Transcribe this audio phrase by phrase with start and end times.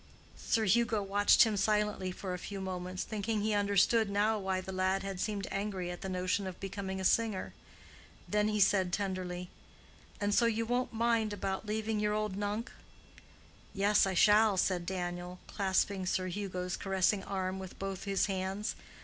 [0.35, 4.71] Sir Hugo watched him silently for a few moments, thinking he understood now why the
[4.71, 7.53] lad had seemed angry at the notion of becoming a singer.
[8.27, 9.51] Then he said tenderly,
[10.19, 12.71] "And so you won't mind about leaving your old Nunc?"
[13.75, 18.73] "Yes, I shall," said Daniel, clasping Sir Hugo's caressing arm with both his hands.